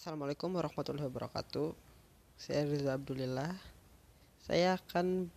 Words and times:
Assalamualaikum 0.00 0.56
warahmatullahi 0.56 1.12
wabarakatuh. 1.12 1.76
Saya 2.40 2.64
Riza 2.64 2.96
Abdulillah. 2.96 3.52
Saya 4.40 4.80
akan 4.80 5.28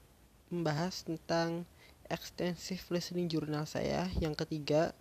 membahas 0.48 1.04
tentang 1.04 1.68
extensive 2.08 2.80
listening 2.88 3.28
jurnal 3.28 3.68
saya 3.68 4.08
yang 4.24 4.32
ketiga 4.32 4.96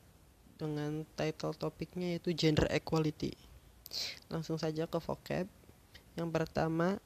dengan 0.59 1.07
title 1.15 1.55
topiknya 1.55 2.19
yaitu 2.19 2.35
gender 2.35 2.67
equality. 2.75 3.39
Langsung 4.27 4.59
saja 4.59 4.91
ke 4.91 4.99
vocab. 4.99 5.47
Yang 6.19 6.29
pertama 6.35 6.99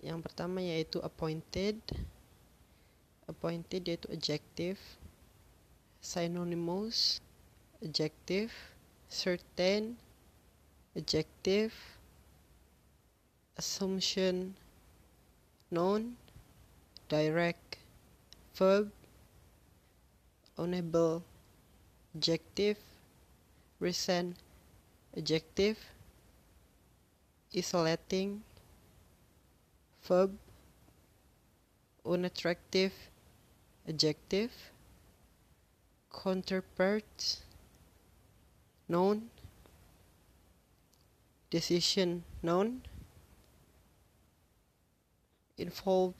yang 0.00 0.24
pertama 0.24 0.64
yaitu 0.64 0.96
appointed. 1.04 1.76
Appointed 3.28 3.84
yaitu 3.84 4.08
adjective. 4.08 4.80
Synonymous 6.00 7.20
adjective. 7.84 8.48
Certain 9.12 10.00
adjective 10.96 11.72
assumption 13.56 14.54
noun 15.70 16.16
direct 17.08 17.76
verb 18.54 18.90
unable 20.58 21.22
adjective 22.16 22.76
recent 23.78 24.36
adjective 25.16 25.78
isolating 27.56 28.42
verb 30.02 30.36
unattractive 32.04 32.92
adjective 33.88 34.52
counterpart 36.22 37.38
noun 38.88 39.30
decision 41.50 42.22
noun 42.42 42.82
involve 45.58 46.14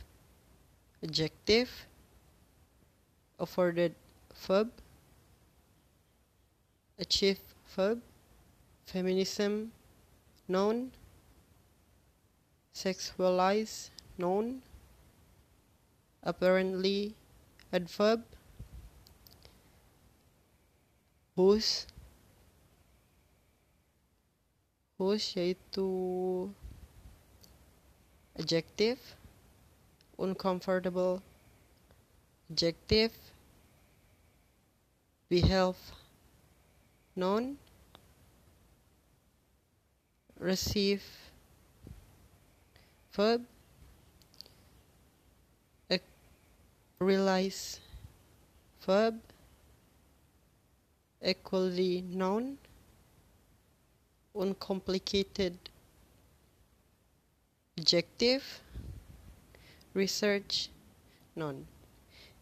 adjective 1.03 1.87
afforded 3.39 3.95
verb 4.47 4.71
achieve 6.99 7.41
verb 7.75 8.01
feminism 8.93 9.73
noun 10.49 10.91
sexualize 12.75 13.77
noun 14.19 14.51
apparently 16.23 17.15
adverb 17.73 18.23
whose 21.37 21.87
yaitu 25.37 25.87
adjective 28.39 29.01
uncomfortable 30.19 31.23
adjective 32.51 33.13
behave 35.29 35.77
noun 37.17 37.57
receive 40.39 41.03
verb 43.13 43.43
realize 47.01 47.81
verb 48.87 49.17
equally 51.25 52.03
noun 52.03 52.59
uncomplicated 54.41 55.55
objective 57.77 58.61
research 59.95 60.73
none. 61.37 61.69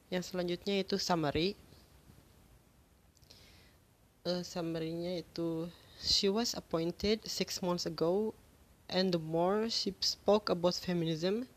Yang 0.08 0.32
selanjutnya 0.32 0.80
itu 0.86 0.96
summary. 0.96 1.58
Uh, 4.22 4.46
summary-nya 4.46 5.26
itu 5.26 5.66
she 5.98 6.30
was 6.30 6.54
appointed 6.54 7.18
six 7.26 7.58
months 7.58 7.86
ago 7.86 8.34
and 8.88 9.10
the 9.10 9.18
more 9.18 9.66
she 9.66 9.90
spoke 10.00 10.48
about 10.48 10.78
feminism 10.78 11.48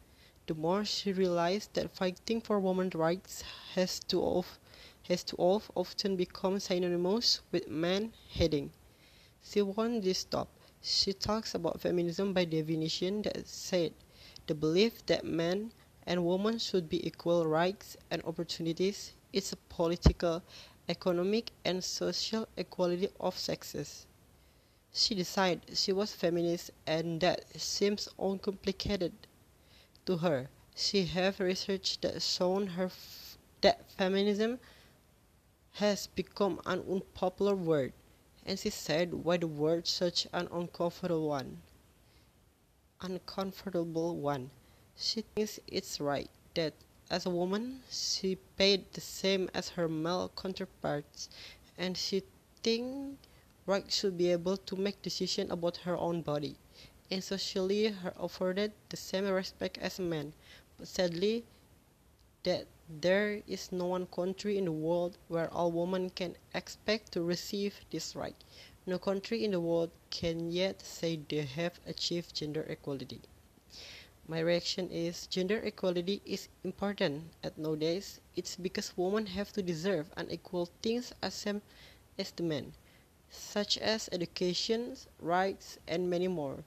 the 0.47 0.55
more 0.55 0.83
she 0.83 1.13
realized 1.13 1.73
that 1.73 1.91
fighting 1.91 2.41
for 2.41 2.59
women's 2.59 2.95
rights 2.95 3.43
has 3.75 3.99
to 3.99 4.23
of, 4.23 4.57
has 5.07 5.23
to 5.23 5.35
of 5.37 5.69
often 5.75 6.15
become 6.15 6.59
synonymous 6.59 7.41
with 7.51 7.67
man 7.67 8.11
hating 8.27 8.71
she 9.43 9.61
won't 9.61 10.03
this 10.03 10.19
stop 10.19 10.49
she 10.81 11.13
talks 11.13 11.53
about 11.53 11.79
feminism 11.81 12.33
by 12.33 12.43
definition 12.45 13.21
that 13.21 13.47
said 13.47 13.93
the 14.47 14.55
belief 14.55 15.05
that 15.05 15.23
men 15.23 15.71
and 16.05 16.25
women 16.25 16.57
should 16.57 16.89
be 16.89 17.05
equal 17.05 17.45
rights 17.45 17.95
and 18.09 18.23
opportunities 18.23 19.13
is 19.31 19.53
a 19.53 19.57
political, 19.69 20.41
economic, 20.89 21.51
and 21.63 21.83
social 21.83 22.47
equality 22.57 23.07
of 23.19 23.37
sexes. 23.37 24.05
She 24.91 25.15
decided 25.15 25.77
she 25.77 25.93
was 25.93 26.11
feminist 26.13 26.71
and 26.85 27.21
that 27.21 27.45
seems 27.59 28.09
uncomplicated 28.19 29.13
to 30.05 30.17
her. 30.17 30.49
She 30.75 31.05
have 31.05 31.39
research 31.39 32.01
that 32.01 32.21
shown 32.21 32.67
her 32.67 32.85
f- 32.85 33.37
that 33.61 33.89
feminism 33.91 34.59
has 35.73 36.07
become 36.07 36.59
an 36.65 36.81
unpopular 36.89 37.55
word, 37.55 37.93
and 38.45 38.59
she 38.59 38.69
said 38.69 39.13
why 39.13 39.37
the 39.37 39.47
word 39.47 39.87
such 39.87 40.27
an 40.33 40.47
uncomfortable 40.51 41.27
one. 41.27 41.61
Uncomfortable 43.01 44.15
one. 44.15 44.49
She 44.95 45.21
thinks 45.21 45.59
it's 45.67 45.99
right 45.99 46.29
that 46.55 46.73
as 47.09 47.25
a 47.25 47.29
woman 47.29 47.81
she 47.89 48.37
paid 48.57 48.85
the 48.93 49.01
same 49.01 49.49
as 49.53 49.69
her 49.69 49.87
male 49.87 50.31
counterparts, 50.35 51.29
and 51.77 51.97
she 51.97 52.23
thinks 52.63 53.17
right 53.65 53.91
should 53.91 54.17
be 54.17 54.31
able 54.31 54.57
to 54.57 54.75
make 54.75 55.01
decision 55.01 55.51
about 55.51 55.77
her 55.77 55.97
own 55.97 56.21
body 56.21 56.55
and 57.11 57.23
socially 57.23 57.89
her 57.89 58.13
afforded 58.17 58.71
the 58.89 58.97
same 58.97 59.27
respect 59.27 59.77
as 59.79 59.99
men, 59.99 60.33
but 60.77 60.87
sadly 60.87 61.43
that 62.43 62.65
there 62.99 63.41
is 63.47 63.71
no 63.71 63.85
one 63.85 64.05
country 64.07 64.57
in 64.57 64.65
the 64.65 64.71
world 64.71 65.17
where 65.29 65.49
all 65.53 65.71
women 65.71 66.09
can 66.09 66.35
expect 66.53 67.11
to 67.13 67.21
receive 67.21 67.79
this 67.91 68.15
right. 68.15 68.35
No 68.85 68.99
country 68.99 69.45
in 69.45 69.51
the 69.51 69.59
world 69.61 69.91
can 70.09 70.51
yet 70.51 70.81
say 70.81 71.15
they 71.29 71.43
have 71.43 71.79
achieved 71.85 72.35
gender 72.35 72.63
equality. 72.63 73.21
My 74.27 74.39
reaction 74.39 74.89
is 74.89 75.27
gender 75.27 75.57
equality 75.59 76.21
is 76.25 76.47
important 76.63 77.31
at 77.43 77.57
nowadays. 77.57 78.19
It's 78.35 78.55
because 78.55 78.97
women 78.97 79.27
have 79.27 79.53
to 79.53 79.61
deserve 79.61 80.11
unequal 80.17 80.69
things 80.81 81.13
as 81.21 81.33
same 81.35 81.61
as 82.17 82.31
the 82.31 82.43
men, 82.43 82.73
such 83.29 83.77
as 83.77 84.09
education, 84.11 84.97
rights, 85.19 85.77
and 85.87 86.09
many 86.09 86.27
more. 86.27 86.63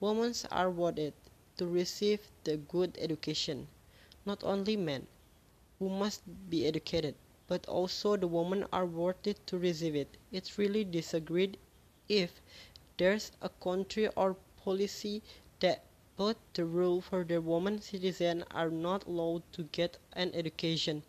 Women 0.00 0.34
are 0.50 0.70
worthy 0.70 1.12
to 1.56 1.66
receive 1.66 2.30
the 2.44 2.56
good 2.56 2.96
education. 2.98 3.68
Not 4.24 4.42
only 4.44 4.76
men, 4.76 5.06
who 5.80 5.88
must 5.88 6.22
be 6.48 6.64
educated, 6.64 7.16
but 7.48 7.66
also 7.66 8.16
the 8.16 8.28
women 8.28 8.64
are 8.72 8.86
worthy 8.86 9.34
to 9.46 9.58
receive 9.58 9.96
it. 9.96 10.16
It's 10.30 10.58
really 10.58 10.84
disagreed 10.84 11.58
if 12.08 12.40
there's 12.98 13.32
a 13.42 13.48
country 13.48 14.06
or 14.14 14.36
policy 14.64 15.22
that 15.58 15.82
put 16.16 16.36
the 16.54 16.64
rule 16.64 17.00
for 17.00 17.24
the 17.24 17.40
women 17.40 17.80
citizens 17.82 18.44
are 18.52 18.70
not 18.70 19.06
allowed 19.08 19.42
to 19.54 19.64
get 19.64 19.98
an 20.12 20.30
education. 20.34 21.02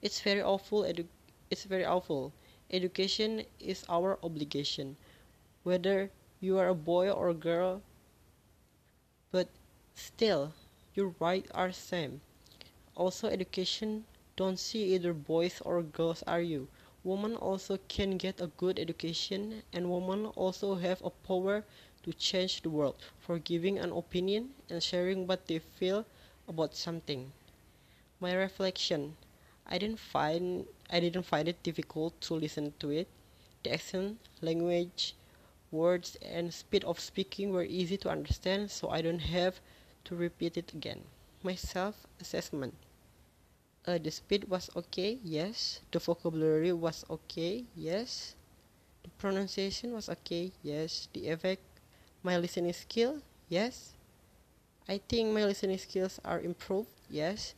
It's 0.00 0.20
very 0.20 0.42
awful. 0.42 0.82
Edu- 0.82 1.08
it's 1.50 1.64
very 1.64 1.84
awful. 1.84 2.32
Education 2.70 3.44
is 3.58 3.84
our 3.88 4.16
obligation, 4.22 4.96
whether 5.64 6.10
you 6.40 6.58
are 6.58 6.68
a 6.68 6.74
boy 6.74 7.10
or 7.10 7.30
a 7.30 7.34
girl. 7.34 7.82
But 9.30 9.48
still, 9.94 10.52
your 10.94 11.14
rights 11.18 11.50
are 11.52 11.72
same. 11.72 12.20
Also, 12.96 13.28
education 13.28 14.06
don't 14.38 14.58
see 14.58 14.94
either 14.94 15.12
boys 15.12 15.60
or 15.66 15.82
girls 15.82 16.22
are 16.26 16.40
you. 16.40 16.68
Women 17.04 17.36
also 17.36 17.78
can 17.88 18.16
get 18.16 18.40
a 18.40 18.46
good 18.46 18.78
education, 18.78 19.62
and 19.74 19.90
women 19.90 20.26
also 20.36 20.76
have 20.76 21.02
a 21.04 21.10
power 21.10 21.64
to 22.04 22.12
change 22.14 22.62
the 22.62 22.70
world 22.70 22.96
for 23.18 23.38
giving 23.38 23.78
an 23.78 23.92
opinion 23.92 24.54
and 24.70 24.82
sharing 24.82 25.26
what 25.26 25.48
they 25.48 25.58
feel 25.58 26.06
about 26.48 26.74
something. 26.74 27.32
My 28.20 28.32
reflection 28.32 29.16
I 29.66 29.78
didn't 29.78 29.98
find 29.98 30.68
I 30.90 31.00
didn't 31.00 31.24
find 31.24 31.48
it 31.48 31.62
difficult 31.64 32.20
to 32.20 32.34
listen 32.34 32.74
to 32.78 32.90
it. 32.90 33.08
The 33.64 33.72
accent, 33.72 34.20
language, 34.40 35.14
words 35.72 36.16
and 36.22 36.54
speed 36.54 36.84
of 36.84 37.00
speaking 37.00 37.52
were 37.52 37.64
easy 37.64 37.96
to 37.98 38.10
understand 38.10 38.70
so 38.70 38.90
I 38.90 39.02
don't 39.02 39.20
have 39.20 39.60
to 40.04 40.16
repeat 40.16 40.56
it 40.56 40.74
again. 40.74 41.04
My 41.42 41.54
self 41.56 42.06
assessment. 42.20 42.74
Uh, 43.88 43.96
the 43.96 44.12
speed 44.12 44.44
was 44.52 44.68
okay, 44.76 45.16
yes. 45.24 45.80
The 45.92 45.98
vocabulary 45.98 46.76
was 46.76 47.08
okay, 47.08 47.64
yes. 47.72 48.36
The 49.00 49.08
pronunciation 49.16 49.96
was 49.96 50.12
okay, 50.12 50.52
yes. 50.60 51.08
The 51.16 51.32
effect, 51.32 51.64
my 52.20 52.36
listening 52.36 52.76
skill, 52.76 53.24
yes. 53.48 53.96
I 54.84 55.00
think 55.08 55.32
my 55.32 55.48
listening 55.48 55.78
skills 55.80 56.20
are 56.20 56.36
improved, 56.44 56.92
yes. 57.08 57.54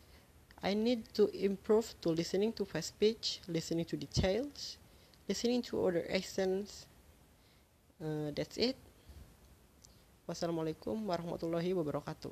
I 0.63 0.75
need 0.75 1.11
to 1.19 1.27
improve 1.35 1.99
to 2.03 2.11
listening 2.15 2.53
to 2.63 2.65
fast 2.65 2.95
speech, 2.95 3.41
listening 3.49 3.87
to 3.91 3.97
details, 3.97 4.79
listening 5.27 5.63
to 5.67 5.83
other 5.83 6.07
accents. 6.15 6.87
Uh, 7.99 8.31
that's 8.39 8.55
it. 8.55 8.79
Wassalamualaikum 10.31 10.95
warahmatullahi 11.11 11.75
wabarakatuh. 11.75 12.31